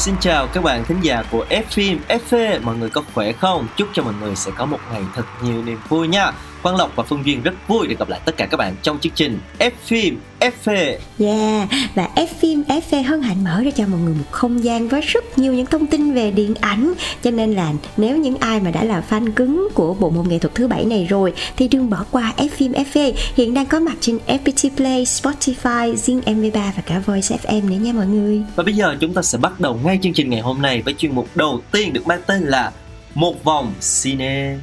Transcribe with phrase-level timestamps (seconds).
[0.00, 3.66] xin chào các bạn thính giả của F phim FV Mọi người có khỏe không?
[3.76, 6.32] Chúc cho mọi người sẽ có một ngày thật nhiều niềm vui nha
[6.62, 8.98] Quang Lộc và Phương Duyên rất vui được gặp lại tất cả các bạn trong
[8.98, 13.86] chương trình F phim FV Yeah, và F phim FV hân hạnh mở ra cho
[13.86, 16.92] mọi người một không gian với rất nhiều những thông tin về điện ảnh.
[17.22, 20.38] Cho nên là nếu những ai mà đã là fan cứng của bộ môn nghệ
[20.38, 23.80] thuật thứ bảy này rồi Thì đừng bỏ qua F phim FV hiện đang có
[23.80, 28.42] mặt trên FPT Play, Spotify, Zing MP3 và cả Voice FM nữa nha mọi người.
[28.56, 30.94] Và bây giờ chúng ta sẽ bắt đầu ngay chương trình ngày hôm nay với
[30.98, 32.72] chuyên mục đầu tiên được mang tên là
[33.14, 34.56] Một vòng cine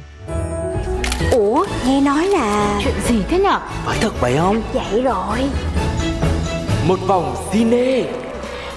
[1.32, 3.60] Ủa, nghe nói là Chuyện gì thế nhở?
[3.84, 4.62] Phải thật vậy không?
[4.72, 5.38] vậy rồi.
[6.88, 8.04] Một vòng cine.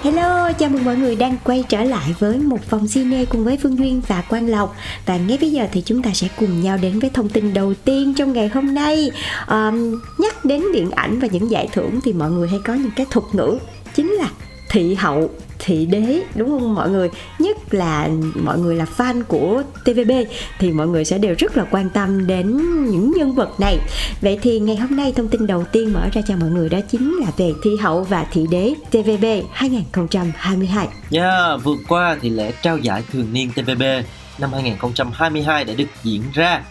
[0.02, 3.58] Hello, chào mừng mọi người đang quay trở lại với một vòng cine cùng với
[3.62, 4.76] Phương Duyên và Quang Lộc.
[5.06, 7.74] Và ngay bây giờ thì chúng ta sẽ cùng nhau đến với thông tin đầu
[7.84, 9.10] tiên trong ngày hôm nay.
[9.46, 12.90] Ờm, Nhắc đến điện ảnh và những giải thưởng thì mọi người hay có những
[12.96, 13.58] cái thuật ngữ
[13.94, 14.28] Chính là
[14.70, 15.30] thị hậu,
[15.64, 17.10] thị đế đúng không mọi người?
[17.38, 20.10] Nhất là mọi người là fan của TVB
[20.58, 22.56] thì mọi người sẽ đều rất là quan tâm đến
[22.90, 23.78] những nhân vật này.
[24.20, 26.78] Vậy thì ngày hôm nay thông tin đầu tiên mở ra cho mọi người đó
[26.90, 32.52] chính là về thi hậu và thị đế TVB 2022 Yeah, vừa qua thì lễ
[32.62, 33.82] trao giải thường niên TVB
[34.38, 36.62] năm 2022 đã được diễn ra.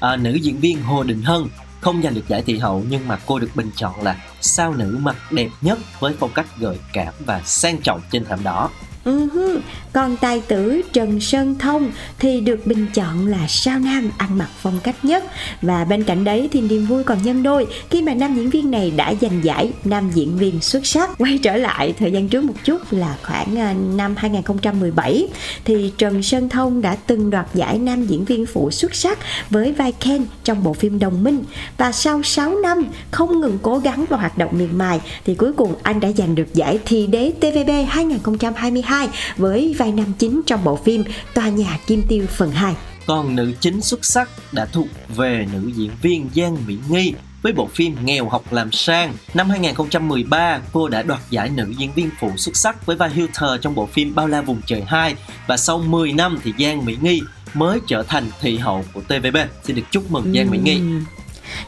[0.00, 1.42] À, nữ diễn viên Hồ Đình Hân
[1.80, 4.98] không giành được giải thị hậu, nhưng mà cô được bình chọn là sao nữ
[5.02, 8.70] mặt đẹp nhất với phong cách gợi cảm và sang trọng trên thảm đỏ.
[9.04, 9.60] Uh-huh.
[9.92, 14.48] Còn tài tử Trần Sơn Thông thì được bình chọn là sao nam ăn mặc
[14.62, 15.24] phong cách nhất.
[15.62, 18.70] Và bên cạnh đấy thì niềm vui còn nhân đôi khi mà nam diễn viên
[18.70, 21.10] này đã giành giải nam diễn viên xuất sắc.
[21.18, 25.28] Quay trở lại thời gian trước một chút là khoảng à, năm 2017
[25.64, 29.18] thì Trần Sơn Thông đã từng đoạt giải nam diễn viên phụ xuất sắc
[29.50, 31.44] với vai Ken trong bộ phim Đồng Minh.
[31.76, 35.52] Và sau 6 năm không ngừng cố gắng và hoạt động miệt mài thì cuối
[35.52, 40.64] cùng anh đã giành được giải thi Đế TVB 2022 với vai nam chính trong
[40.64, 41.04] bộ phim
[41.34, 42.74] Tòa nhà Kim Tiêu phần 2.
[43.06, 44.86] Còn nữ chính xuất sắc đã thuộc
[45.16, 49.14] về nữ diễn viên Giang Mỹ Nghi với bộ phim Nghèo học làm sang.
[49.34, 53.50] Năm 2013, cô đã đoạt giải nữ diễn viên phụ xuất sắc với vai Hilter
[53.60, 55.14] trong bộ phim Bao la vùng trời 2
[55.46, 57.20] và sau 10 năm thì Giang Mỹ Nghi
[57.54, 59.36] mới trở thành thị hậu của TVB.
[59.64, 60.80] Xin được chúc mừng Giang Mỹ Nghi.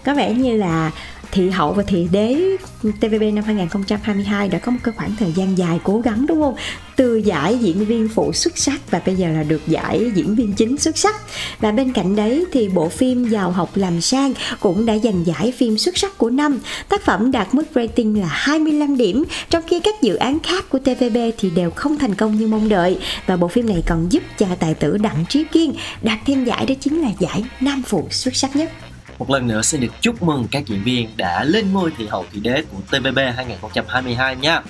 [0.04, 0.90] Có vẻ như là
[1.32, 5.59] thị hậu và thị đế TVB năm 2022 đã có một cái khoảng thời gian
[5.59, 6.54] dài cố gắng đúng không?
[6.97, 10.53] Từ giải diễn viên phụ xuất sắc và bây giờ là được giải diễn viên
[10.53, 11.15] chính xuất sắc.
[11.60, 15.53] Và bên cạnh đấy thì bộ phim Giàu học làm sang cũng đã giành giải
[15.56, 16.60] phim xuất sắc của năm.
[16.88, 20.78] Tác phẩm đạt mức rating là 25 điểm, trong khi các dự án khác của
[20.78, 22.98] TVB thì đều không thành công như mong đợi.
[23.26, 26.66] Và bộ phim này còn giúp cho tài tử Đặng Trí Kiên đạt thêm giải
[26.66, 28.72] đó chính là giải nam phụ xuất sắc nhất.
[29.18, 32.24] Một lần nữa xin được chúc mừng các diễn viên đã lên ngôi thị hậu
[32.32, 34.62] thị đế của TVB 2022 nha.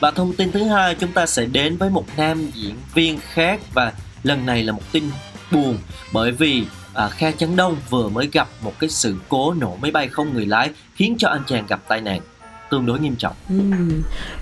[0.00, 3.60] Và thông tin thứ hai chúng ta sẽ đến với một nam diễn viên khác
[3.74, 3.92] và
[4.22, 5.04] lần này là một tin
[5.50, 5.78] buồn
[6.12, 6.64] bởi vì
[6.94, 10.34] à, Kha Chấn Đông vừa mới gặp một cái sự cố nổ máy bay không
[10.34, 12.20] người lái khiến cho anh chàng gặp tai nạn
[12.70, 13.32] tương đối nghiêm trọng.
[13.48, 13.54] ừ,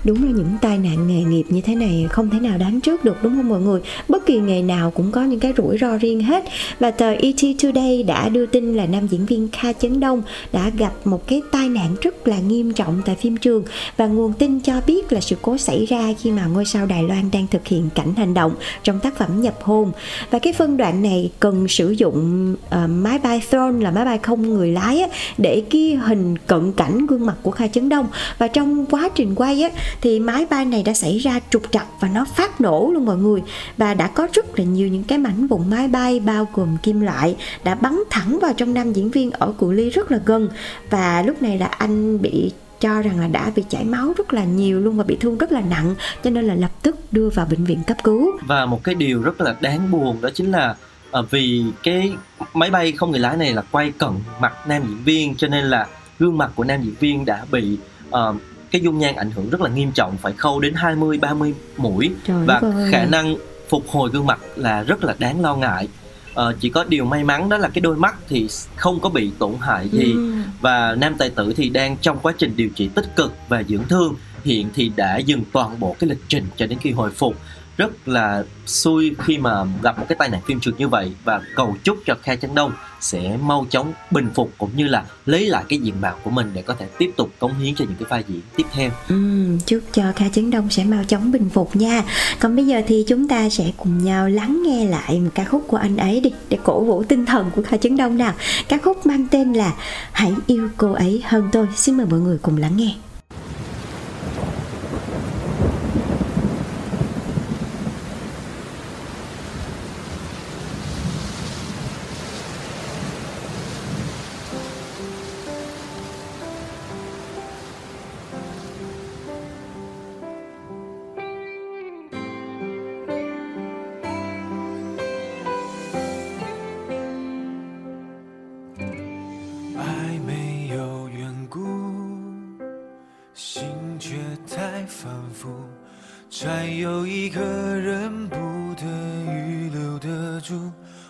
[0.03, 3.03] đúng là những tai nạn nghề nghiệp như thế này không thể nào đoán trước
[3.03, 3.81] được đúng không mọi người?
[4.07, 6.43] Bất kỳ nghề nào cũng có những cái rủi ro riêng hết.
[6.79, 10.21] Và tờ ET Today đã đưa tin là nam diễn viên Kha Chấn Đông
[10.53, 13.63] đã gặp một cái tai nạn rất là nghiêm trọng tại phim trường.
[13.97, 17.03] Và nguồn tin cho biết là sự cố xảy ra khi mà ngôi sao Đài
[17.03, 19.91] Loan đang thực hiện cảnh hành động trong tác phẩm nhập hôn
[20.31, 24.17] và cái phân đoạn này cần sử dụng uh, máy bay drone là máy bay
[24.17, 28.07] không người lái á, để ghi hình cận cảnh gương mặt của Kha Chấn Đông
[28.37, 29.69] và trong quá trình quay á,
[30.01, 33.17] thì máy bay này đã xảy ra trục trặc và nó phát nổ luôn mọi
[33.17, 33.41] người.
[33.77, 37.01] Và đã có rất là nhiều những cái mảnh vụn máy bay, bao gồm kim
[37.01, 40.49] loại, đã bắn thẳng vào trong nam diễn viên ở cự ly rất là gần.
[40.89, 44.43] Và lúc này là anh bị cho rằng là đã bị chảy máu rất là
[44.43, 47.45] nhiều luôn và bị thương rất là nặng, cho nên là lập tức đưa vào
[47.45, 48.31] bệnh viện cấp cứu.
[48.47, 50.75] Và một cái điều rất là đáng buồn đó chính là
[51.11, 52.13] ờ, vì cái
[52.53, 54.09] máy bay không người lái này là quay cận
[54.39, 55.87] mặt nam diễn viên, cho nên là
[56.19, 57.77] gương mặt của nam diễn viên đã bị
[58.11, 58.35] ờ,
[58.71, 62.11] cái dung nhan ảnh hưởng rất là nghiêm trọng phải khâu đến 20 30 mũi.
[62.27, 62.61] Trời và
[62.91, 63.35] khả năng
[63.69, 65.87] phục hồi gương mặt là rất là đáng lo ngại.
[66.33, 69.31] Ờ, chỉ có điều may mắn đó là cái đôi mắt thì không có bị
[69.39, 70.11] tổn hại gì.
[70.13, 70.43] Ừm.
[70.61, 73.83] và nam tài tử thì đang trong quá trình điều trị tích cực và dưỡng
[73.89, 74.15] thương.
[74.43, 77.35] Hiện thì đã dừng toàn bộ cái lịch trình cho đến khi hồi phục
[77.77, 81.41] rất là xui khi mà gặp một cái tai nạn phim trượt như vậy và
[81.55, 85.45] cầu chúc cho Kha Chấn Đông sẽ mau chóng bình phục cũng như là lấy
[85.45, 87.97] lại cái diện mạo của mình để có thể tiếp tục cống hiến cho những
[87.99, 88.91] cái vai diễn tiếp theo.
[89.09, 92.03] Ừ, chúc cho Kha Chấn Đông sẽ mau chóng bình phục nha.
[92.39, 95.63] Còn bây giờ thì chúng ta sẽ cùng nhau lắng nghe lại một ca khúc
[95.67, 98.33] của anh ấy đi để cổ vũ tinh thần của Kha Chấn Đông nào.
[98.67, 99.73] Ca khúc mang tên là
[100.11, 101.67] Hãy yêu cô ấy hơn tôi.
[101.75, 102.95] Xin mời mọi người cùng lắng nghe.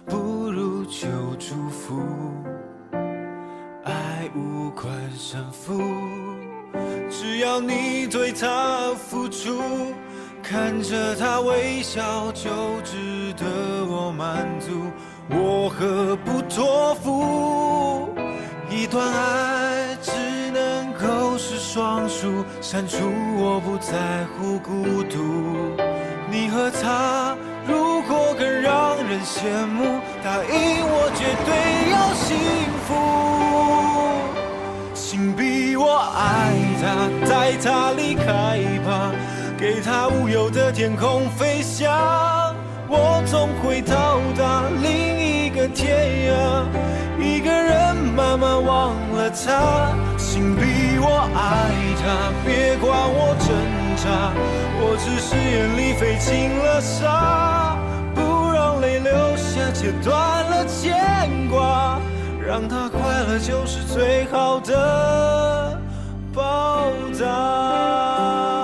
[0.06, 2.02] 不如求祝福，
[3.84, 4.88] 爱无关
[5.18, 5.82] 胜负。
[7.10, 9.62] 只要你对他付出，
[10.44, 12.50] 看着他微笑，就
[12.84, 13.46] 值得
[13.86, 14.72] 我满足。
[15.30, 18.10] 我何不托付？
[18.70, 20.12] 一段爱只
[20.52, 22.98] 能够是双数删除。
[23.38, 25.18] 我不在乎孤独，
[26.32, 27.36] 你和他。
[27.68, 31.50] 如果更让人羡慕，答应我绝对
[31.92, 32.38] 要幸
[32.86, 32.94] 福。
[34.94, 36.86] 请逼我爱他，
[37.28, 38.24] 带他离开
[38.86, 39.12] 吧，
[39.58, 42.54] 给他无忧的天空飞翔，
[42.88, 45.98] 我总会到达另一个天
[46.30, 46.66] 涯，
[47.20, 49.92] 一个人慢慢忘了他。
[50.18, 51.72] 请逼我爱
[52.02, 53.50] 他，别管我挣
[54.80, 57.78] 我只是眼里飞进了沙，
[58.14, 60.14] 不让泪流下，切断
[60.50, 62.00] 了牵挂，
[62.46, 65.80] 让他快乐就是最好的
[66.34, 68.55] 报答。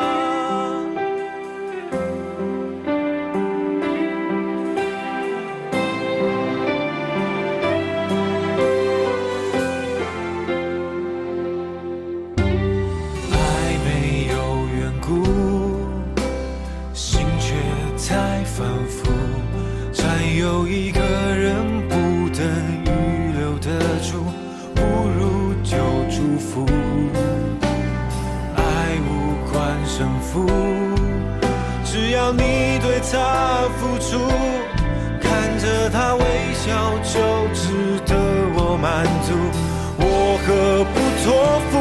[41.24, 41.74] 托付？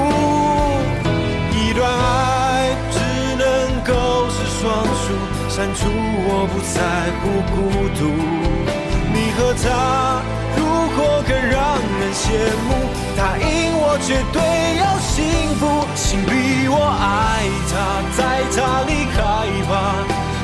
[1.53, 2.99] 一段爱只
[3.37, 3.45] 能
[3.85, 5.03] 够是双数，
[5.49, 6.79] 删除我不在
[7.21, 7.23] 乎
[7.55, 7.57] 孤
[7.99, 8.01] 独。
[9.13, 9.65] 你和他
[10.57, 10.61] 如
[10.97, 11.59] 果更让
[11.99, 12.23] 人羡
[12.67, 12.69] 慕，
[13.17, 13.47] 答应
[13.79, 14.37] 我绝对
[14.79, 15.19] 要幸
[15.59, 15.61] 福，
[15.95, 17.73] 请逼我爱他，
[18.17, 18.19] 在
[18.55, 18.57] 他
[18.87, 19.19] 离开
[19.69, 19.73] 吧。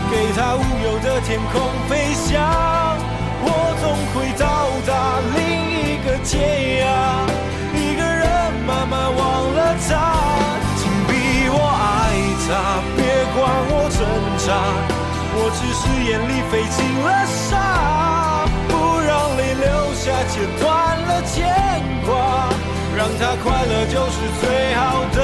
[0.08, 1.54] 给他无忧的天空
[1.88, 2.34] 飞翔，
[3.42, 3.44] 我
[3.82, 3.84] 总
[4.14, 4.44] 会到
[4.86, 4.90] 达
[5.36, 5.38] 另
[5.82, 6.86] 一个天涯。
[8.66, 9.94] 慢慢忘了他，
[10.76, 12.50] 请逼我爱他，
[12.96, 13.00] 别
[13.32, 13.38] 管
[13.70, 14.00] 我挣
[14.44, 14.46] 扎。
[15.38, 17.06] 我只是眼里飞进了
[17.46, 17.54] 沙，
[18.66, 20.66] 不让泪流下，剪断
[20.98, 21.46] 了牵
[22.04, 22.50] 挂，
[22.96, 24.80] 让他快乐就是最好
[25.14, 25.18] 的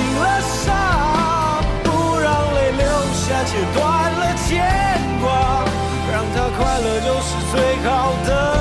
[0.00, 0.68] 里飞进了沙，
[1.84, 3.80] 不让泪流下，切断
[4.12, 4.64] 了牵
[5.20, 5.64] 挂，
[6.12, 7.54] 让他快乐就是最
[7.84, 8.59] 好的。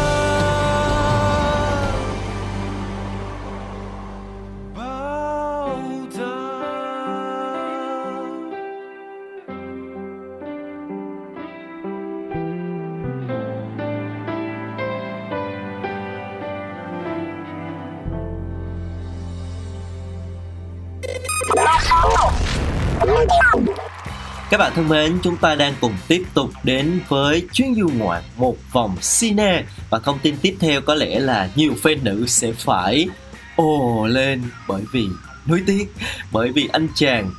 [24.59, 28.57] Bạn thân mến, chúng ta đang cùng tiếp tục đến với chuyến du ngoạn một
[28.71, 29.63] vòng cine.
[29.89, 33.07] Và thông tin tiếp theo có lẽ là nhiều fan nữ sẽ phải
[33.55, 35.07] ồ lên bởi vì
[35.47, 35.93] nuối tiếc
[36.31, 37.31] bởi vì anh chàng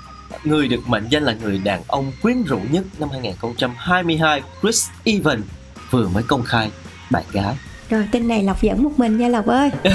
[0.44, 5.44] người được mệnh danh là người đàn ông quyến rũ nhất năm 2022 Chris Evans
[5.90, 6.70] vừa mới công khai
[7.10, 7.54] bạn gái.
[7.90, 9.70] Rồi tin này lộc dẫn một mình nha lộc ơi.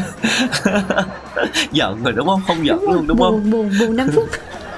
[1.72, 2.41] Giận rồi đúng không?
[2.48, 3.51] Không giận đúng luôn đúng buồn, không?
[3.51, 4.29] buồn buồn 5 phút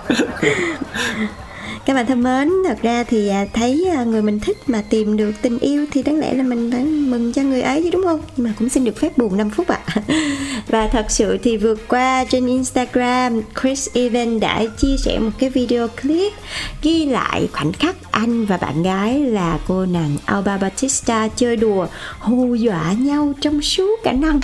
[1.88, 5.18] các bạn thân mến thật ra thì à, thấy à, người mình thích mà tìm
[5.18, 8.04] được tình yêu thì đáng lẽ là mình phải mừng cho người ấy chứ đúng
[8.04, 8.22] không?
[8.38, 9.80] Nhưng mà cũng xin được phép buồn 5 phút ạ.
[10.68, 15.50] Và thật sự thì vượt qua trên Instagram Chris Evans đã chia sẻ một cái
[15.50, 16.34] video clip
[16.82, 21.88] ghi lại khoảnh khắc anh và bạn gái là cô nàng Alba Batista chơi đùa
[22.20, 24.40] hù dọa nhau trong suốt cả năm.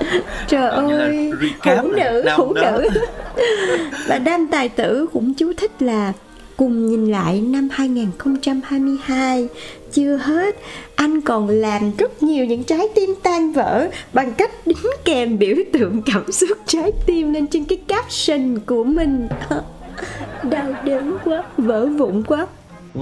[0.48, 1.30] Trời ơi
[1.62, 2.38] hữu nữ đó.
[2.54, 2.88] nữ.
[4.06, 6.12] Và đam tài tử cũng chú thích là
[6.56, 9.48] cùng nhìn lại năm 2022
[9.92, 10.56] chưa hết
[10.94, 15.56] anh còn làm rất nhiều những trái tim tan vỡ bằng cách đính kèm biểu
[15.72, 19.28] tượng cảm xúc trái tim lên trên cái caption của mình
[20.50, 22.46] đau đớn quá vỡ vụn quá
[22.94, 23.00] Ừ,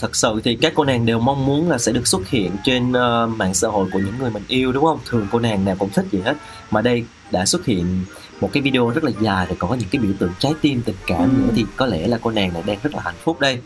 [0.00, 2.90] thật sự thì các cô nàng đều mong muốn là sẽ được xuất hiện trên
[2.90, 4.98] uh, mạng xã hội của những người mình yêu đúng không?
[5.06, 6.36] Thường cô nàng nào cũng thích gì hết.
[6.70, 8.04] Mà đây đã xuất hiện
[8.42, 10.82] một cái video rất là dài rồi còn có những cái biểu tượng trái tim
[10.84, 11.26] tình cảm Ừ.
[11.42, 13.58] nữa thì có lẽ là cô nàng này đang rất là hạnh phúc đây.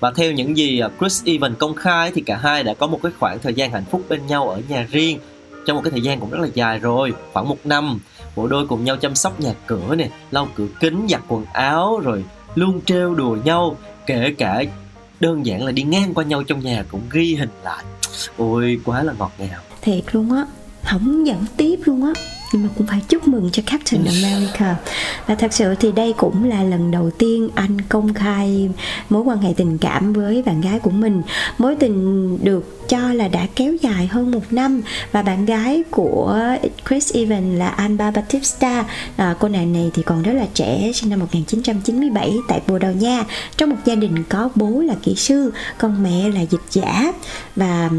[0.00, 3.00] Và theo những gì ờ, Chris Evans công khai thì cả hai đã có một
[3.02, 5.18] cái khoảng thời gian hạnh phúc bên nhau ở nhà riêng
[5.66, 7.98] trong một cái thời gian cũng rất là dài rồi, khoảng một năm.
[8.36, 12.00] Bộ đôi cùng nhau chăm sóc nhà cửa nè, lau cửa kính, giặt quần áo
[12.04, 12.24] rồi
[12.54, 13.76] luôn trêu đùa nhau
[14.06, 14.62] kể cả
[15.20, 17.84] đơn giản là đi ngang qua nhau trong nhà cũng ghi hình lại
[18.36, 20.46] ôi quá là ngọt ngào thiệt luôn á
[20.84, 22.12] không dẫn tiếp luôn á
[22.54, 24.76] nhưng mà cũng phải chúc mừng cho Captain America.
[25.26, 28.70] Và thật sự thì đây cũng là lần đầu tiên anh công khai
[29.10, 31.22] mối quan hệ tình cảm với bạn gái của mình.
[31.58, 34.82] Mối tình được cho là đã kéo dài hơn một năm
[35.12, 36.40] và bạn gái của
[36.88, 38.84] Chris Evans là Alba Batista
[39.16, 42.92] à, cô nàng này thì còn rất là trẻ sinh năm 1997 tại Bồ Đào
[42.92, 43.24] Nha.
[43.56, 47.12] Trong một gia đình có bố là kỹ sư con mẹ là dịch giả.
[47.56, 47.90] Và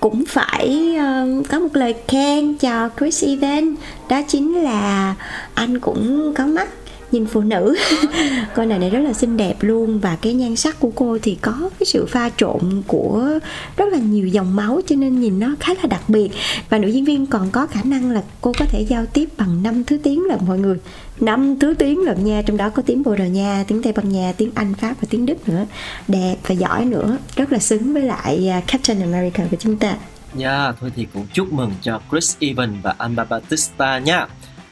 [0.00, 3.78] cũng phải uh, có một lời khen cho Chris Evans.
[4.08, 5.14] Đó chính là
[5.54, 6.68] anh cũng có mắt
[7.12, 7.76] nhìn phụ nữ.
[8.56, 11.34] Cô này này rất là xinh đẹp luôn và cái nhan sắc của cô thì
[11.34, 13.38] có cái sự pha trộn của
[13.76, 16.30] rất là nhiều dòng máu cho nên nhìn nó khá là đặc biệt.
[16.70, 19.62] Và nữ diễn viên còn có khả năng là cô có thể giao tiếp bằng
[19.62, 20.76] năm thứ tiếng là mọi người
[21.22, 24.08] năm thứ tiếng lận nha, trong đó có tiếng bồ đào nha, tiếng tây ban
[24.08, 25.66] nha, tiếng anh, pháp và tiếng đức nữa.
[26.08, 27.18] Đẹp và giỏi nữa.
[27.36, 29.96] Rất là xứng với lại à, Captain America của chúng ta.
[30.34, 34.26] Nha, thôi thì cũng chúc mừng cho Chris Evans và Alba Batista nha.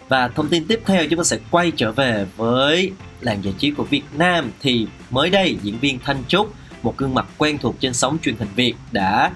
[0.08, 3.70] Và thông tin tiếp theo chúng ta sẽ quay trở về với làng giải trí
[3.70, 4.50] của Việt Nam.
[4.60, 8.36] Thì mới đây, diễn viên Thanh Trúc, một gương mặt quen thuộc trên sóng truyền
[8.38, 9.30] hình Việt, đã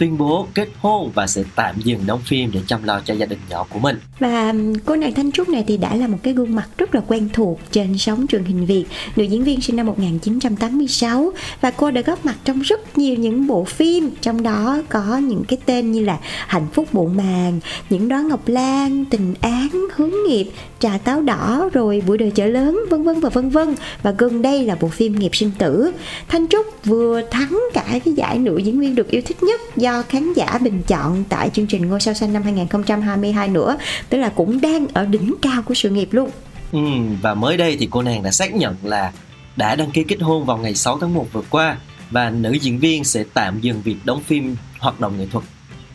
[0.00, 3.26] tuyên bố kết hôn và sẽ tạm dừng đóng phim để chăm lo cho gia
[3.26, 6.18] đình nhỏ của mình Và um, cô nàng Thanh Trúc này thì đã là một
[6.22, 8.84] cái gương mặt rất là quen thuộc trên sóng truyền hình Việt.
[9.16, 13.46] Nữ diễn viên sinh năm 1986 và cô đã góp mặt trong rất nhiều những
[13.46, 18.08] bộ phim, trong đó có những cái tên như là Hạnh phúc bộ màng Những
[18.08, 22.80] đóa ngọc lan, Tình án, Hướng nghiệp, Trà táo đỏ, rồi Buổi đời chợ lớn,
[22.90, 23.74] vân vân và vân vân.
[24.02, 25.92] Và gần đây là bộ phim Nghiệp sinh tử.
[26.28, 29.89] Thanh Trúc vừa thắng cả cái giải nữ diễn viên được yêu thích nhất do
[29.90, 33.76] do khán giả bình chọn tại chương trình Ngôi sao xanh năm 2022 nữa
[34.08, 36.30] tức là cũng đang ở đỉnh cao của sự nghiệp luôn.
[36.72, 36.78] Ừ,
[37.22, 39.12] và mới đây thì cô nàng đã xác nhận là
[39.56, 41.76] đã đăng ký kết hôn vào ngày 6 tháng 1 vừa qua
[42.10, 45.44] và nữ diễn viên sẽ tạm dừng việc đóng phim hoạt động nghệ thuật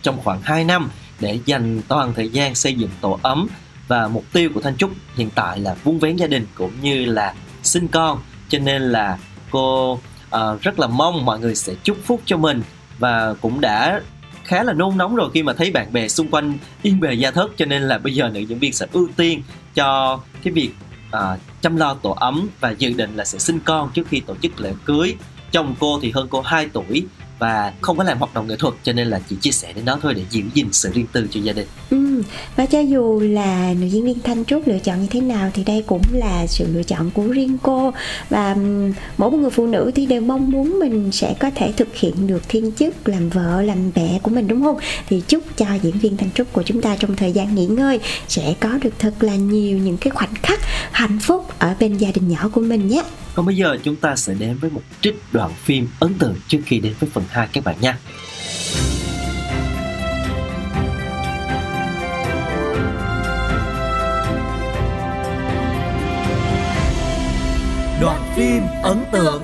[0.02, 3.48] trong khoảng 2 năm để dành toàn thời gian xây dựng tổ ấm
[3.88, 7.06] và mục tiêu của Thanh Trúc hiện tại là vun vén gia đình cũng như
[7.06, 7.34] là
[7.64, 8.20] sinh con.
[8.50, 9.18] Cho nên là
[9.52, 12.62] cô uh, rất là mong mọi người sẽ chúc phúc cho mình
[13.00, 14.02] và cũng đã
[14.44, 17.32] khá là nôn nóng rồi khi mà thấy bạn bè xung quanh yên bề gia
[17.32, 19.44] thất cho nên là bây giờ nữ diễn viên sẽ ưu tiên
[19.76, 20.72] cho cái việc
[21.12, 24.36] à, chăm lo tổ ấm và dự định là sẽ sinh con trước khi tổ
[24.42, 25.16] chức lễ cưới.
[25.52, 27.06] Chồng cô thì hơn cô 2 tuổi
[27.40, 29.86] và không có làm hoạt động nghệ thuật cho nên là chỉ chia sẻ đến
[29.86, 31.68] đó thôi để giữ gìn sự riêng tư cho gia đình.
[31.90, 32.22] Ừ.
[32.56, 35.64] và cho dù là nữ diễn viên Thanh Trúc lựa chọn như thế nào thì
[35.64, 37.94] đây cũng là sự lựa chọn của riêng cô.
[38.30, 41.72] Và ừm, mỗi một người phụ nữ thì đều mong muốn mình sẽ có thể
[41.78, 44.78] thực hiện được thiên chức làm vợ làm mẹ của mình đúng không?
[45.10, 48.00] Thì chúc cho diễn viên Thanh Trúc của chúng ta trong thời gian nghỉ ngơi
[48.28, 50.60] sẽ có được thật là nhiều những cái khoảnh khắc
[50.92, 53.04] hạnh phúc ở bên gia đình nhỏ của mình nhé.
[53.36, 56.60] Còn bây giờ chúng ta sẽ đến với một trích đoạn phim ấn tượng trước
[56.66, 57.98] khi đến với phần phần 2 các bạn nha.
[68.02, 69.44] Đoạn phim ấn tượng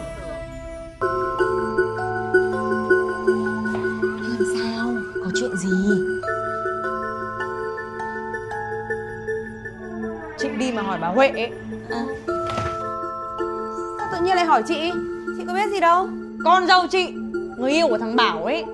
[4.59, 4.87] sao?
[5.23, 5.69] Có chuyện gì?
[10.39, 11.29] Chị đi mà hỏi bà Huệ.
[11.89, 12.05] À.
[13.97, 14.91] Sao tự nhiên lại hỏi chị?
[15.37, 16.09] Chị có biết gì đâu
[16.45, 17.13] Con dâu chị
[17.57, 18.65] người yêu của thằng bảo ấy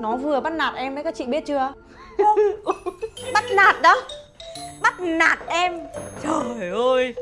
[0.00, 1.72] nó vừa bắt nạt em đấy các chị biết chưa?
[3.34, 3.96] Bắt nạt đó.
[4.82, 5.80] Bắt nạt em.
[6.22, 7.14] Trời ơi.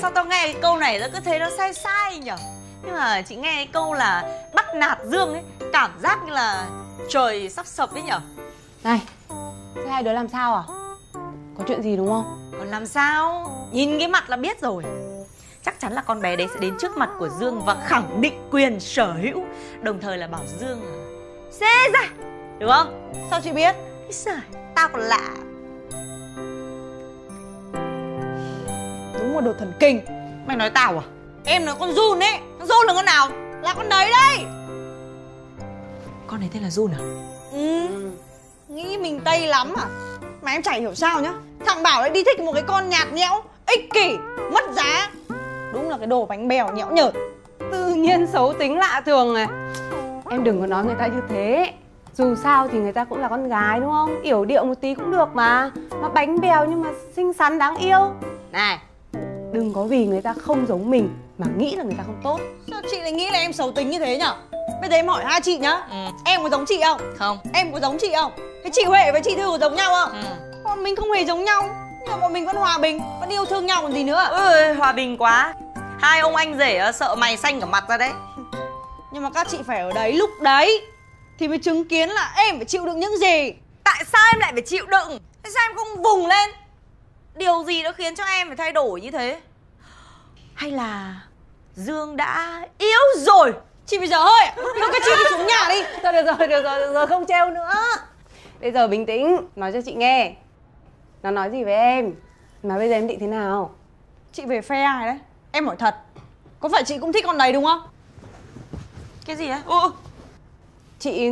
[0.00, 2.36] Sao tao nghe cái câu này nó cứ thấy nó sai sai nhở?
[2.84, 5.42] Nhưng mà chị nghe cái câu là bắt nạt dương ấy
[5.72, 6.66] cảm giác như là
[7.08, 8.20] trời sắp sập ấy nhở?
[8.84, 9.00] Này
[9.74, 10.62] thế hai đứa làm sao à?
[11.58, 12.50] Có chuyện gì đúng không?
[12.58, 13.50] Còn làm sao?
[13.72, 14.84] Nhìn cái mặt là biết rồi
[15.64, 18.48] chắc chắn là con bé đấy sẽ đến trước mặt của dương và khẳng định
[18.50, 19.44] quyền sở hữu.
[19.82, 20.92] Đồng thời là bảo dương là
[21.50, 22.08] xê ra!
[22.58, 23.12] Đúng không?
[23.30, 23.74] Sao chị biết?
[24.10, 24.40] Giời,
[24.74, 25.30] tao còn lạ.
[29.18, 30.00] Đúng một đồ thần kinh.
[30.46, 31.04] Mày nói tao à?
[31.44, 32.38] Em nói con run ấy.
[32.58, 33.28] Con run là con nào?
[33.62, 34.46] Là con đấy đây
[36.30, 37.00] con này tên là run à?
[37.52, 37.88] Ừ.
[38.68, 39.86] Nghĩ mình tây lắm à?
[40.42, 41.32] Mà em chả hiểu sao nhá.
[41.66, 44.16] Thằng bảo lại đi thích một cái con nhạt nhẽo ích kỷ
[44.52, 45.10] mất giá
[45.72, 47.14] đúng là cái đồ bánh bèo nhẽo nhợt.
[47.72, 49.48] Tự nhiên xấu tính lạ thường à
[50.30, 51.72] em đừng có nói người ta như thế.
[52.14, 54.22] Dù sao thì người ta cũng là con gái đúng không?
[54.22, 55.70] Yểu điệu một tí cũng được mà.
[56.02, 57.98] Mà bánh bèo nhưng mà xinh xắn đáng yêu.
[58.52, 58.78] Này.
[59.52, 62.40] Đừng có vì người ta không giống mình mà nghĩ là người ta không tốt.
[62.70, 64.34] Sao chị lại nghĩ là em xấu tính như thế nhở?
[64.80, 65.82] Bây giờ em hỏi hai chị nhá.
[65.90, 65.96] Ừ.
[66.24, 67.00] em có giống chị không?
[67.16, 67.38] Không.
[67.52, 68.32] Em có giống chị không?
[68.62, 70.22] Cái chị huệ với chị thư có giống nhau không?
[70.64, 70.82] Ừ.
[70.82, 71.62] mình không hề giống nhau
[72.00, 74.28] nhưng mà bọn mình vẫn hòa bình vẫn yêu thương nhau còn gì nữa.
[74.30, 75.54] Ôi hòa bình quá.
[76.00, 78.10] Hai ông anh rể ờ, sợ mày xanh cả mặt ra đấy.
[79.12, 80.82] Nhưng mà các chị phải ở đấy lúc đấy
[81.38, 83.52] thì mới chứng kiến là em phải chịu đựng những gì.
[83.84, 85.18] Tại sao em lại phải chịu đựng?
[85.42, 86.50] Tại sao em không vùng lên?
[87.34, 89.40] Điều gì đã khiến cho em phải thay đổi như thế?
[90.54, 91.14] Hay là
[91.74, 93.52] dương đã yếu rồi?
[93.86, 95.82] Chị bây giờ ạ thôi các chị đi xuống nhà đi.
[96.02, 97.74] Thôi được rồi được rồi được rồi không trêu nữa.
[98.60, 100.34] Bây giờ bình tĩnh nói cho chị nghe
[101.22, 102.14] nó nói gì với em?
[102.62, 103.70] Mà bây giờ em định thế nào?
[104.32, 105.18] Chị về phe ai đấy?
[105.52, 105.96] Em hỏi thật.
[106.60, 107.80] Có phải chị cũng thích con đấy đúng không?
[109.26, 109.60] Cái gì đấy?
[109.66, 109.92] Ừ.
[110.98, 111.30] chị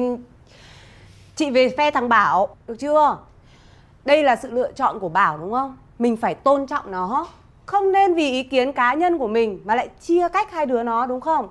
[1.36, 3.16] chị về phe thằng bảo được chưa?
[4.04, 5.76] Đây là sự lựa chọn của bảo đúng không?
[5.98, 7.26] Mình phải tôn trọng nó.
[7.66, 10.82] Không nên vì ý kiến cá nhân của mình mà lại chia cách hai đứa
[10.82, 11.48] nó đúng không?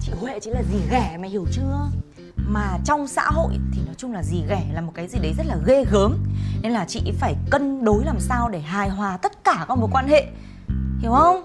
[0.00, 1.88] Chị huệ chỉ là gì ghẻ mày hiểu chưa
[2.46, 5.34] mà trong xã hội thì nói chung là gì ghẻ là một cái gì đấy
[5.38, 6.16] rất là ghê gớm.
[6.62, 9.88] Nên là chị phải cân đối làm sao để hài hòa tất cả các mối
[9.92, 10.26] quan hệ.
[11.00, 11.44] Hiểu không?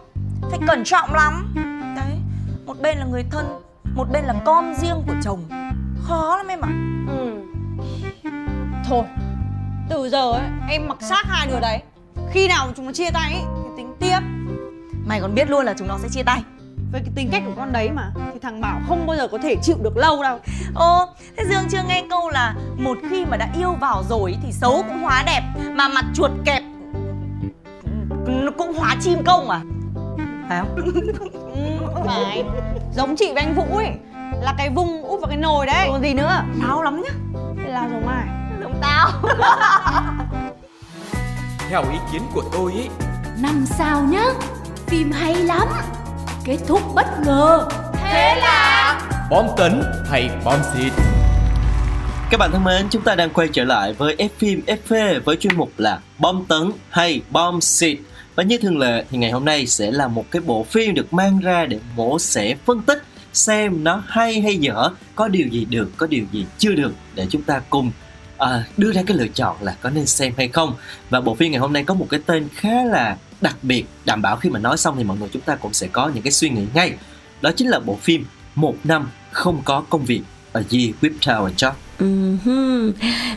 [0.50, 1.54] Phải cẩn trọng lắm.
[1.96, 2.18] Đấy
[2.66, 3.46] một bên là người thân
[3.96, 5.44] một bên là con riêng của chồng.
[6.04, 6.72] Khó lắm em ạ.
[7.08, 7.42] Ừ.
[8.86, 9.04] Thôi
[9.90, 11.82] từ giờ ấy em mặc xác hai đứa đấy.
[12.32, 14.20] Khi nào chúng nó chia tay ấy, thì tính tiếp.
[15.06, 16.44] Mày còn biết luôn là chúng nó sẽ chia tay
[16.92, 19.38] với cái tính cách của con đấy mà thì thằng bảo không bao giờ có
[19.38, 20.40] thể chịu được lâu đâu
[20.76, 24.52] Ồ, thế Dương chưa nghe câu là một khi mà đã yêu vào rồi thì
[24.52, 26.64] xấu cũng hóa đẹp mà mặt chuột kẹp
[28.58, 29.62] cũng hóa chim công à?
[30.50, 30.76] Phải không?
[31.56, 32.44] ừ, phải
[32.96, 33.92] giống chị với anh vũ ấy
[34.42, 36.44] là cái vung úp vào cái nồi đấy Còn gì nữa?
[36.62, 37.12] Đau lắm nhá.
[37.64, 38.28] thế là giống ai
[38.62, 39.10] Giống tao.
[41.70, 42.90] Theo ý kiến của tôi ấy
[43.42, 44.26] năm sao nhá
[44.88, 45.68] phim hay lắm
[46.46, 50.94] kết thúc bất ngờ thế là Bom tấn hay bom xịt
[52.32, 55.36] Các bạn thân mến, chúng ta đang quay trở lại với F phim FV với
[55.36, 57.98] chuyên mục là bom tấn hay bom xịt.
[58.36, 61.14] Và như thường lệ thì ngày hôm nay sẽ là một cái bộ phim được
[61.14, 65.66] mang ra để mổ xẻ phân tích xem nó hay hay dở, có điều gì
[65.66, 67.92] được, có điều gì chưa được để chúng ta cùng
[68.38, 70.74] à, đưa ra cái lựa chọn là có nên xem hay không.
[71.10, 74.22] Và bộ phim ngày hôm nay có một cái tên khá là đặc biệt, đảm
[74.22, 76.32] bảo khi mà nói xong thì mọi người chúng ta cũng sẽ có những cái
[76.32, 76.94] suy nghĩ ngay.
[77.42, 78.26] Đó chính là bộ phim
[78.56, 81.72] Một năm không có công việc ở Ye Whip Tower Job.
[81.98, 82.38] Ừ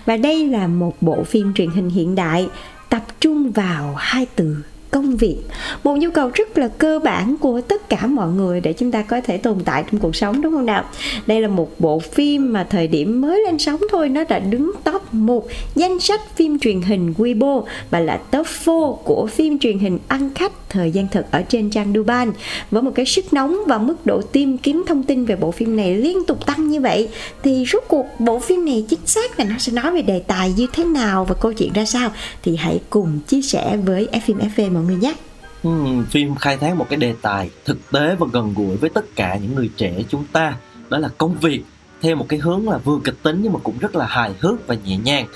[0.06, 2.48] Và đây là một bộ phim truyền hình hiện đại
[2.88, 4.56] tập trung vào hai từ
[4.94, 5.36] công việc.
[5.84, 9.02] Một nhu cầu rất là cơ bản của tất cả mọi người để chúng ta
[9.02, 10.84] có thể tồn tại trong cuộc sống, đúng không nào?
[11.26, 14.72] Đây là một bộ phim mà thời điểm mới lên sóng thôi, nó đã đứng
[14.84, 19.78] top một danh sách phim truyền hình Weibo và là top 4 của phim truyền
[19.78, 22.26] hình ăn khách thời gian thực ở trên trang Dubai.
[22.70, 25.76] Với một cái sức nóng và mức độ tìm kiếm thông tin về bộ phim
[25.76, 27.08] này liên tục tăng như vậy,
[27.42, 30.52] thì rốt cuộc bộ phim này chính xác là nó sẽ nói về đề tài
[30.56, 32.10] như thế nào và câu chuyện ra sao?
[32.42, 35.14] Thì hãy cùng chia sẻ với FM FV mọi người nhé.
[35.62, 39.04] Ừm, phim khai thác một cái đề tài thực tế và gần gũi với tất
[39.16, 40.56] cả những người trẻ chúng ta.
[40.88, 41.62] Đó là công việc
[42.02, 44.66] theo một cái hướng là vừa kịch tính nhưng mà cũng rất là hài hước
[44.66, 45.26] và nhẹ nhàng.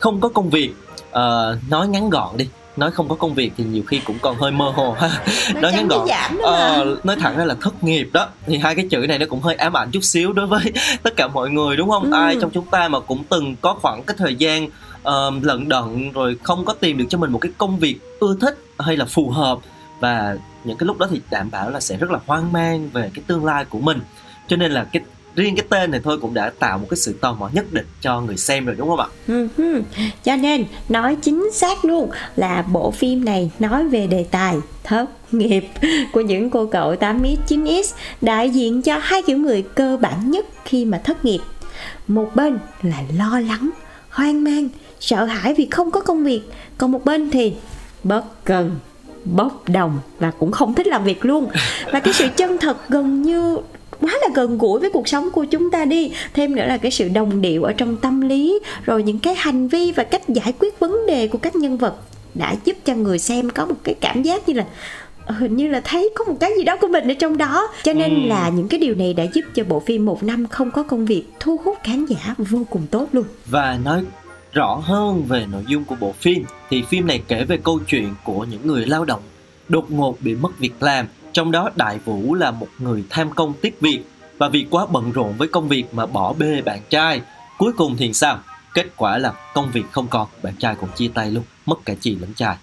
[0.00, 0.72] Không có công việc
[1.10, 2.48] ờ, nói ngắn gọn đi.
[2.76, 5.24] Nói không có công việc thì nhiều khi cũng còn hơi mơ hồ ha.
[5.54, 6.08] Nói ngắn gọn.
[6.42, 8.28] ờ, nói thẳng ra là thất nghiệp đó.
[8.46, 11.16] Thì hai cái chữ này nó cũng hơi ám ảnh chút xíu đối với tất
[11.16, 12.04] cả mọi người đúng không?
[12.04, 12.12] Ừ.
[12.12, 14.68] ai trong chúng ta mà cũng từng có khoảng cái thời gian
[15.02, 18.36] ờ, lận đận rồi không có tìm được cho mình một cái công việc ưa
[18.40, 19.58] thích hay là phù hợp.
[20.00, 23.10] Và những cái lúc đó thì đảm bảo là sẽ rất là hoang mang về
[23.14, 24.00] cái tương lai của mình.
[24.48, 25.02] Cho nên là cái
[25.36, 27.86] riêng cái tên này thôi cũng đã tạo một cái sự tò mò nhất định
[28.00, 29.06] cho người xem rồi đúng không ạ?
[29.26, 29.82] Ừ, ừ.
[30.24, 35.34] Cho nên nói chính xác luôn là bộ phim này nói về đề tài thất
[35.34, 35.66] nghiệp
[36.12, 40.46] của những cô cậu 8X, 9X đại diện cho hai kiểu người cơ bản nhất
[40.64, 41.40] khi mà thất nghiệp.
[42.08, 43.70] Một bên là lo lắng,
[44.10, 44.68] hoang mang,
[45.00, 46.42] sợ hãi vì không có công việc,
[46.78, 47.54] còn một bên thì
[48.08, 48.70] bất cần,
[49.24, 51.48] bốc đồng và cũng không thích làm việc luôn.
[51.92, 53.58] Và cái sự chân thật gần như
[54.00, 56.90] quá là gần gũi với cuộc sống của chúng ta đi thêm nữa là cái
[56.90, 60.52] sự đồng điệu ở trong tâm lý rồi những cái hành vi và cách giải
[60.58, 61.94] quyết vấn đề của các nhân vật
[62.34, 64.64] đã giúp cho người xem có một cái cảm giác như là
[65.26, 67.68] ờ, hình như là thấy có một cái gì đó của mình ở trong đó
[67.82, 68.28] cho nên Ừ.
[68.28, 71.06] là những cái điều này đã giúp cho bộ phim một năm không có công
[71.06, 74.04] việc thu hút khán giả vô cùng tốt luôn và nói
[74.56, 78.14] rõ hơn về nội dung của bộ phim, thì phim này kể về câu chuyện
[78.24, 79.22] của những người lao động
[79.68, 83.52] đột ngột bị mất việc làm, trong đó đại vũ là một người tham công
[83.60, 84.00] tiếc việc.
[84.38, 87.20] Và vì quá bận rộn với công việc mà bỏ bê bạn trai,
[87.58, 88.38] cuối cùng thì sao?
[88.74, 91.94] Kết quả là công việc không còn, bạn trai cũng chia tay luôn, mất cả
[92.00, 92.56] chị lẫn trai.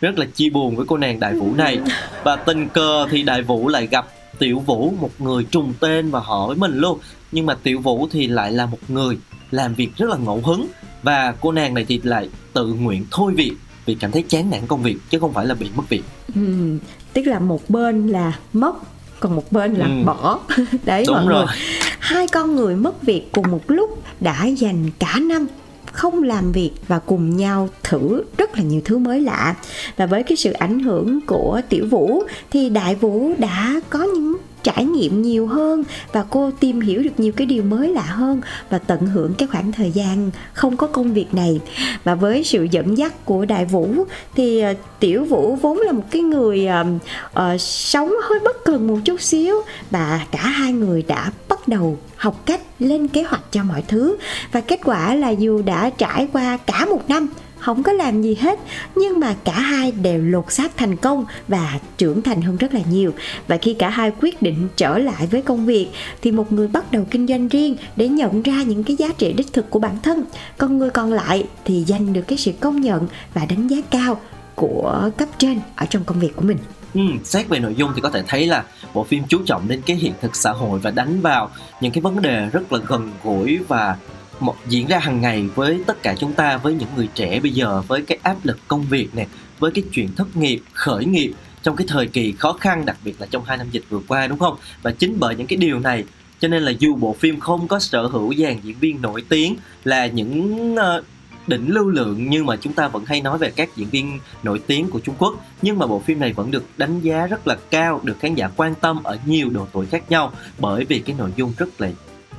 [0.00, 1.78] Rất là chia buồn với cô nàng đại vũ này.
[2.24, 4.06] Và tình cờ thì đại vũ lại gặp
[4.38, 6.98] tiểu vũ, một người trùng tên và hỏi mình luôn.
[7.32, 9.18] Nhưng mà tiểu vũ thì lại là một người
[9.50, 10.66] làm việc rất là ngẫu hứng
[11.04, 13.52] và cô nàng này thì lại tự nguyện thôi việc
[13.86, 16.02] vì cảm thấy chán nản công việc chứ không phải là bị mất việc
[16.34, 16.78] Ừm,
[17.12, 18.74] tức là một bên là mất
[19.20, 19.92] còn một bên là Ừ.
[20.04, 20.38] bỏ
[20.84, 21.44] đấy Đúng mọi rồi.
[21.46, 21.54] người
[21.98, 25.46] hai con người mất việc cùng một lúc đã dành cả năm
[25.92, 29.54] không làm việc và cùng nhau thử rất là nhiều thứ mới lạ
[29.96, 34.36] và với cái sự ảnh hưởng của tiểu vũ thì đại vũ đã có những
[34.64, 38.40] trải nghiệm nhiều hơn và cô tìm hiểu được nhiều cái điều mới lạ hơn
[38.70, 41.60] và tận hưởng cái khoảng thời gian không có công việc này.
[42.04, 43.94] Và với sự dẫn dắt của đại vũ
[44.34, 48.98] thì ờ, tiểu vũ vốn là một cái người uh, sống hơi bất cần một
[49.04, 49.56] chút xíu
[49.90, 54.16] và cả hai người đã bắt đầu học cách lên kế hoạch cho mọi thứ.
[54.52, 57.28] Và kết quả là dù đã trải qua cả một năm
[57.64, 58.58] không có làm gì hết.
[58.96, 62.80] Nhưng mà cả hai đều lột xác thành công và trưởng thành hơn rất là
[62.90, 63.12] nhiều.
[63.48, 65.88] Và khi cả hai quyết định trở lại với công việc
[66.22, 69.32] thì một người bắt đầu kinh doanh riêng để nhận ra những cái giá trị
[69.32, 70.24] đích thực của bản thân.
[70.58, 74.20] Còn người còn lại thì giành được cái sự công nhận và đánh giá cao
[74.54, 76.58] của cấp trên ở trong công việc của mình.
[76.94, 79.82] Ừ, xét về nội dung thì có thể thấy là bộ phim chú trọng đến
[79.86, 81.50] cái hiện thực xã hội và đánh vào
[81.80, 83.96] những cái vấn đề rất là gần gũi và
[84.44, 87.52] một diễn ra hàng ngày với tất cả chúng ta, với những người trẻ bây
[87.52, 89.26] giờ, với cái áp lực công việc này
[89.58, 93.20] với cái chuyện thất nghiệp, khởi nghiệp trong cái thời kỳ khó khăn, đặc biệt
[93.20, 94.56] là trong hai năm dịch vừa qua, đúng không?
[94.82, 96.04] Và chính bởi những cái điều này,
[96.40, 99.56] cho nên là dù bộ phim không có sở hữu dàn diễn viên nổi tiếng
[99.84, 101.02] là những ờ,
[101.46, 104.60] đỉnh lưu lượng, nhưng mà chúng ta vẫn hay nói về các diễn viên nổi
[104.66, 107.56] tiếng của Trung Quốc, nhưng mà bộ phim này vẫn được đánh giá rất là
[107.70, 111.16] cao, được khán giả quan tâm ở nhiều độ tuổi khác nhau bởi vì cái
[111.18, 111.90] nội dung rất là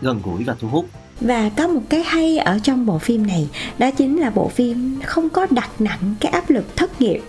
[0.01, 0.89] gần gũi và thu hút.
[1.21, 3.47] Và có một cái hay ở trong bộ phim này,
[3.77, 7.21] Đó chính là bộ phim không có đặt nặng cái áp lực thất nghiệp.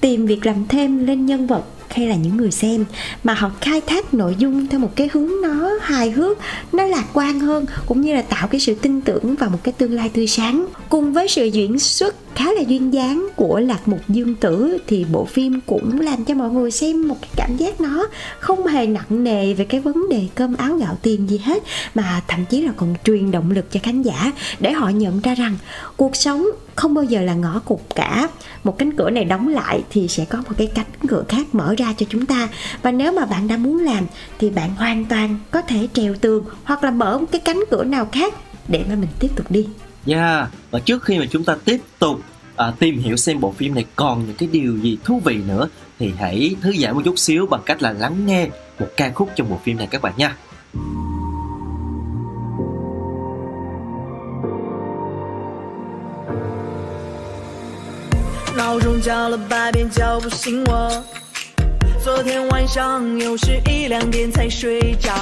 [0.00, 2.84] Tìm việc làm thêm lên nhân vật hay là những người xem
[3.24, 6.38] Mà họ khai thác nội dung theo một cái hướng nó hài hước,
[6.72, 9.72] Nó lạc quan hơn, Cũng như là tạo cái sự tin tưởng vào một cái
[9.72, 10.66] tương lai tươi sáng.
[10.88, 15.06] Cùng với sự diễn xuất khá là duyên dáng của Lạc Mục Dương Tử Thì
[15.12, 18.86] bộ phim cũng làm cho mọi người xem một cái cảm giác nó không hề
[18.86, 21.62] nặng nề về cái vấn đề cơm áo gạo tiền gì hết,
[21.94, 25.34] mà thậm chí là còn truyền động lực cho khán giả để họ nhận ra
[25.34, 25.56] rằng
[25.96, 28.28] cuộc sống không bao giờ là ngõ cụt cả.
[28.64, 31.74] Một cánh cửa này đóng lại thì sẽ có một cái cánh cửa khác mở
[31.78, 32.48] ra cho chúng ta.
[32.82, 34.06] Và nếu mà bạn đã muốn làm
[34.38, 37.84] thì bạn hoàn toàn có thể trèo tường hoặc là mở một cái cánh cửa
[37.84, 38.34] nào khác
[38.68, 39.66] để mà mình tiếp tục đi.
[40.06, 42.20] Yeah, và trước khi mà chúng ta tiếp tục
[42.56, 45.68] à, tìm hiểu xem bộ phim này còn những cái điều gì thú vị nữa
[45.98, 48.48] thì hãy thư giãn một chút xíu bằng cách là lắng nghe
[48.80, 50.36] một ca khúc trong bộ phim này các bạn nha.
[58.64, 60.90] 闹钟叫了八遍叫不醒我。
[62.02, 65.12] 昨天晚上又是一两点才睡着。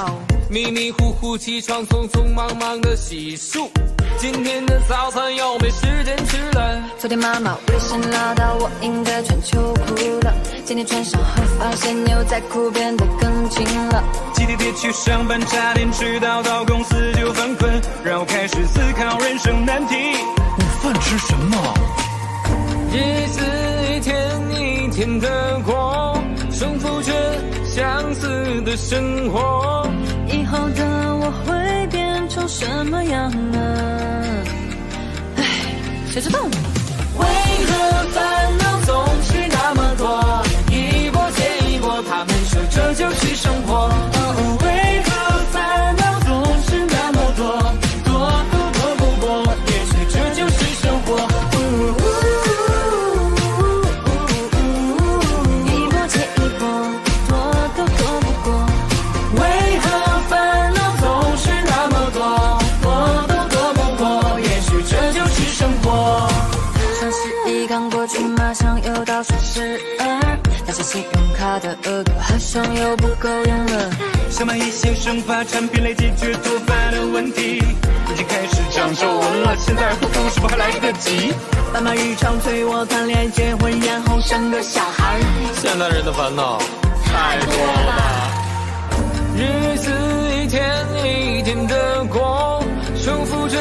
[0.49, 3.67] 迷迷糊糊起床，匆匆忙忙的洗漱。
[4.17, 6.83] 今天的早餐又没时间吃了。
[6.97, 14.01] 昨天妈妈微信唠叨我应该穿秋裤了，今天穿上后发现牛仔裤变得更紧了。
[14.33, 19.95] 挤地铁去上班，差点迟到，到公司就犯困，然后开始思考人生难题。
[20.57, 21.73] 午饭吃什么？
[22.93, 23.41] 日子
[23.89, 24.13] 一天
[24.51, 26.15] 一天的过，
[26.51, 27.11] 重复着
[27.65, 29.89] 相似的生活。
[30.27, 33.57] 以后的我会变成什么样呢？
[35.37, 35.43] 唉，
[36.11, 36.57] 谁知道呢？
[37.17, 37.25] 为
[37.65, 37.73] 何
[38.11, 40.43] 烦恼总是那么多？
[40.69, 44.22] 一波接一波，他们说这就是生活。
[70.93, 73.89] 信用卡的额度好像又不够用了。
[74.29, 77.57] 想买一些生发产品来解决脱发的问题，
[78.11, 81.33] 已经开始长皱纹了，现在护肤是否还来得及？
[81.73, 85.19] 爸妈日常催我谈恋爱、结婚，然后生个小孩。
[85.55, 86.59] 现代人的烦恼
[87.03, 88.29] 太多了吧？
[89.35, 89.89] 日子
[90.43, 90.61] 一天
[91.03, 92.63] 一天的过，
[93.03, 93.57] 重复着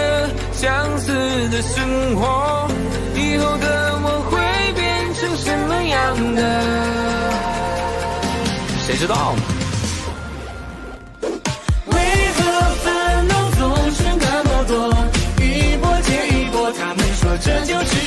[0.52, 1.14] 相似
[1.48, 2.68] 的生活。
[3.14, 7.21] 以后的我会变成什么样的？
[9.02, 9.42] 知道吗？
[11.86, 11.98] 为
[12.36, 12.40] 何
[12.84, 14.94] 烦恼总是那么多？
[15.44, 18.01] 一波接一波，他们说这就。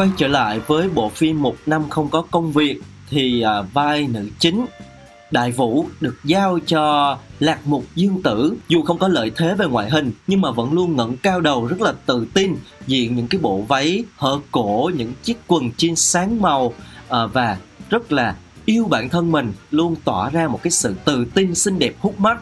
[0.00, 4.08] Quay trở lại với bộ phim Một năm không có công việc thì à, vai
[4.08, 4.66] nữ chính
[5.30, 8.56] Đại Vũ được giao cho Lạc Mục Dương Tử.
[8.68, 11.66] Dù không có lợi thế về ngoại hình nhưng mà vẫn luôn ngẩng cao đầu
[11.66, 15.94] rất là tự tin diện những cái bộ váy hở cổ những chiếc quần jean
[15.94, 16.74] sáng màu
[17.08, 17.56] à, và
[17.90, 21.78] rất là yêu bản thân mình luôn tỏa ra một cái sự tự tin xinh
[21.78, 22.40] đẹp hút mắt.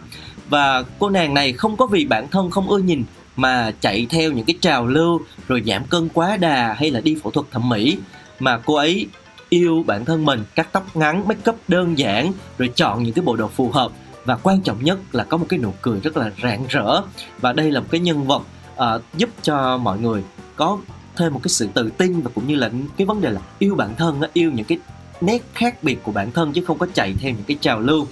[0.48, 3.04] Và cô nàng này không có vì bản thân không ưa nhìn
[3.38, 7.16] mà chạy theo những cái trào lưu rồi giảm cân quá đà hay là đi
[7.22, 7.98] phẫu thuật thẩm mỹ.
[8.40, 9.06] Mà cô ấy
[9.48, 13.24] yêu bản thân mình cắt tóc ngắn make up đơn giản rồi chọn những cái
[13.24, 13.92] bộ đồ phù hợp.
[14.24, 17.02] Và quan trọng nhất là có một cái nụ cười rất là rạng rỡ.
[17.40, 18.42] Và đây là một cái nhân vật
[18.74, 20.22] uh, giúp cho mọi người
[20.56, 20.78] có
[21.16, 23.74] thêm một cái sự tự tin và cũng như là cái vấn đề là yêu
[23.74, 24.78] bản thân yêu những cái
[25.20, 28.06] nét khác biệt của bản thân chứ không có chạy theo những cái trào lưu.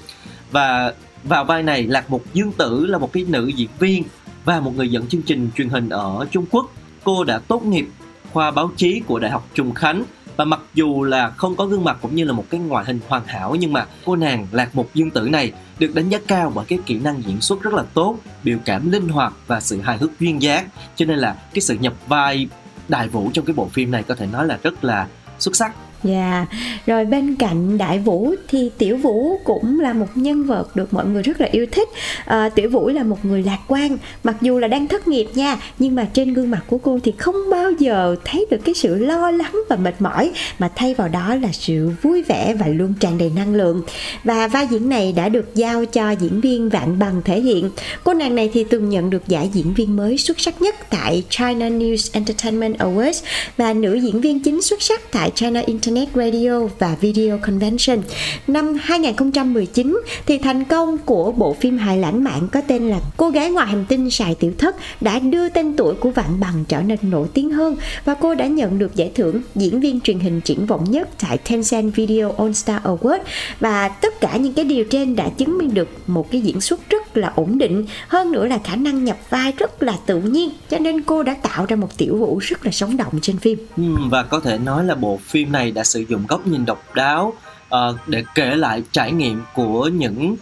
[0.50, 0.92] Và
[1.24, 4.04] vào vai này lạc mục dương tử là một cái nữ diễn viên
[4.46, 6.70] và một người dẫn chương trình truyền hình ở Trung Quốc.
[7.04, 7.86] Cô đã tốt nghiệp
[8.32, 10.04] khoa báo chí của Đại học Trùng Khánh
[10.36, 13.00] và mặc dù là không có gương mặt cũng như là một cái ngoại hình
[13.08, 16.52] hoàn hảo nhưng mà cô nàng Lạc Mục Dương Tử này được đánh giá cao
[16.54, 19.80] bởi cái kỹ năng diễn xuất rất là tốt, biểu cảm linh hoạt và sự
[19.80, 20.68] hài hước duyên dáng.
[20.96, 22.48] Cho nên là cái sự nhập vai
[22.88, 25.74] Đại Vũ trong cái bộ phim này có thể nói là rất là xuất sắc.
[26.06, 26.46] Dạ,
[26.86, 31.06] rồi bên cạnh Đại Vũ thì Tiểu Vũ cũng là một nhân vật được mọi
[31.06, 31.88] người rất là yêu thích.
[32.24, 35.56] À, Tiểu Vũ là một người lạc quan, mặc dù là đang thất nghiệp nha,
[35.78, 38.94] nhưng mà trên gương mặt của cô thì không bao giờ thấy được cái sự
[38.94, 42.94] lo lắng và mệt mỏi, mà thay vào đó là sự vui vẻ và luôn
[43.00, 43.82] tràn đầy năng lượng.
[44.24, 47.70] Và vai diễn này đã được giao cho diễn viên Vạn Bằng thể hiện.
[48.04, 51.22] Cô nàng này thì từng nhận được giải diễn viên mới xuất sắc nhất tại
[51.30, 53.22] China News Entertainment Awards
[53.56, 55.60] và nữ diễn viên chính xuất sắc tại China
[55.96, 57.98] Internet Radio và Video Convention.
[58.46, 63.30] Năm 2019 thì thành công của bộ phim hài lãng mạn có tên là Cô
[63.30, 66.82] gái ngoài hành tinh Sài Tiểu Thất đã đưa tên tuổi của Vạn Bằng trở
[66.82, 70.40] nên nổi tiếng hơn và cô đã nhận được giải thưởng diễn viên truyền hình
[70.40, 73.18] triển vọng nhất tại Tencent Video All Star Award
[73.60, 76.90] và tất cả những cái điều trên đã chứng minh được một cái diễn xuất
[76.90, 80.20] rất rất là ổn định hơn nữa là khả năng nhập vai rất là tự
[80.20, 83.38] nhiên cho nên cô đã tạo ra một tiểu vũ rất là sống động trên
[83.38, 86.64] phim Ừ, và có thể nói là bộ phim này đã sử dụng góc nhìn
[86.64, 87.32] độc đáo
[87.74, 90.36] uh, để kể lại trải nghiệm của những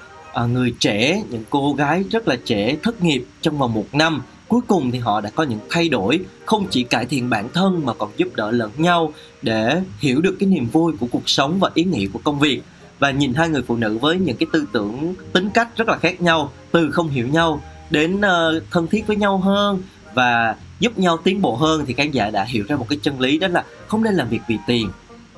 [0.45, 4.23] uh, người trẻ, những cô gái rất là trẻ thất nghiệp trong vòng một năm.
[4.49, 7.87] Cuối cùng thì họ đã có những thay đổi, không chỉ cải thiện bản thân
[7.87, 11.59] mà còn giúp đỡ lẫn nhau để hiểu được cái niềm vui của cuộc sống
[11.61, 12.63] và ý nghĩa của công việc.
[13.05, 15.97] Và nhìn hai người phụ nữ với những cái tư tưởng, tính cách rất là
[15.97, 19.83] khác nhau, từ không hiểu nhau đến ờ, thân thiết với nhau hơn
[20.14, 23.21] và giúp nhau tiến bộ hơn thì khán giả đã hiểu ra một cái chân
[23.21, 24.90] lý đó là không nên làm việc vì tiền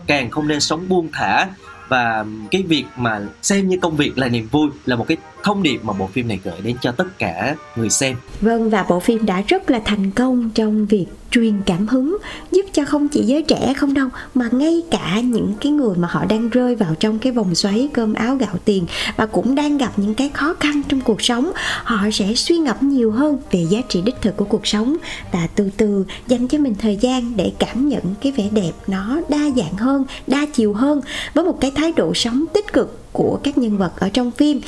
[0.07, 1.47] càng không nên sống buông thả.
[1.89, 5.63] Và cái việc mà xem như công việc là niềm vui là một cái thông
[5.63, 8.17] điệp mà bộ phim này gửi đến cho tất cả người xem.
[8.41, 12.19] Vâng và bộ phim đã rất là thành công trong việc truyền cảm hứng,
[12.53, 16.09] giúp cho không chỉ giới trẻ không đâu, mà ngay cả những cái người mà
[16.11, 18.87] họ đang rơi vào trong cái vòng xoáy cơm áo gạo tiền
[19.17, 22.77] và cũng đang gặp những cái khó khăn trong cuộc sống, họ sẽ suy ngẫm
[22.81, 24.97] nhiều hơn về giá trị đích thực của cuộc sống
[25.33, 29.21] và từ từ dành cho mình thời gian để cảm nhận cái vẻ đẹp nó
[29.29, 31.01] đa dạng hơn, đa chiều hơn
[31.35, 34.61] với một cái thái độ sống tích cực của các nhân vật ở trong phim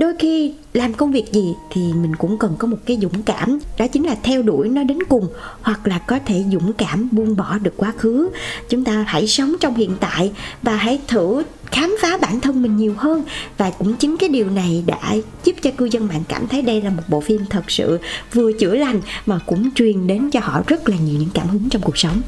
[0.00, 3.58] đôi khi làm công việc gì thì mình cũng cần có một cái dũng cảm.
[3.78, 5.28] Đó chính là theo đuổi nó đến cùng,
[5.62, 8.30] hoặc là có thể dũng cảm buông bỏ được quá khứ.
[8.68, 10.32] Chúng ta hãy sống trong hiện tại
[10.62, 13.22] và hãy thử khám phá bản thân mình nhiều hơn.
[13.58, 16.80] Và cũng chính cái điều này đã giúp cho cư dân mạng cảm thấy đây
[16.82, 17.98] là một bộ phim thật sự
[18.32, 21.68] vừa chữa lành mà cũng truyền đến cho họ rất là nhiều những cảm hứng
[21.70, 22.22] trong cuộc sống.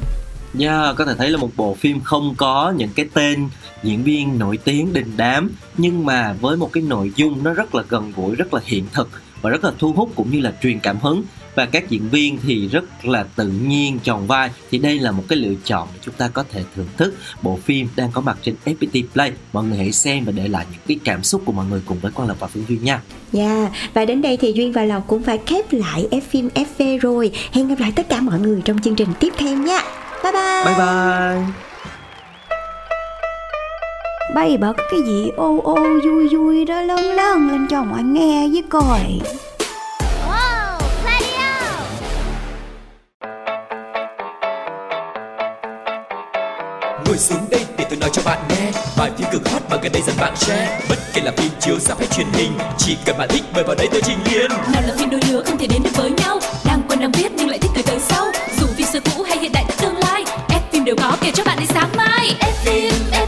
[0.58, 3.48] Yeah, có thể thấy là một bộ phim không có những cái tên
[3.82, 7.74] diễn viên nổi tiếng đình đám nhưng mà với một cái nội dung nó rất
[7.74, 9.08] là gần gũi, rất là hiện thực
[9.42, 11.22] và rất là thu hút cũng như là truyền cảm hứng
[11.54, 15.24] và các diễn viên thì rất là tự nhiên tròn vai thì đây là một
[15.28, 18.38] cái lựa chọn để chúng ta có thể thưởng thức bộ phim đang có mặt
[18.42, 21.52] trên FPT Play mọi người hãy xem và để lại những cái cảm xúc của
[21.52, 23.00] mọi người cùng với Quang Lộc và Phương Duyên nha
[23.32, 23.72] Yeah.
[23.94, 27.32] và đến đây thì Duyên và Lộc cũng phải khép lại F phim FV rồi.
[27.52, 29.80] Hẹn gặp lại tất cả mọi người trong chương trình tiếp theo nha.
[30.22, 30.64] Bye bye.
[30.64, 31.62] bye bye.
[34.34, 35.30] Bay bật cái gì?
[35.36, 39.00] Ô ô vui vui đó lớn lớn lên cho mọi nghe với coi.
[47.06, 48.72] Ngồi xuống đây để tôi nói cho bạn nghe.
[48.98, 50.80] Bài phim cực hot mà gần đây dần bạn share.
[50.88, 53.74] Bất kể là phim chiếu rạp hay truyền hình Chỉ cần bạn thích mời vào
[53.74, 56.38] đây tôi trình liền nào là phim đôi lứa không thể đến được với nhau.
[56.64, 57.48] Đang quen đang biết nhưng
[62.40, 63.21] FM